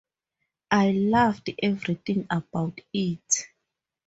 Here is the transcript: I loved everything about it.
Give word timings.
I 0.71 0.89
loved 0.93 1.51
everything 1.61 2.25
about 2.31 2.81
it. 2.91 3.47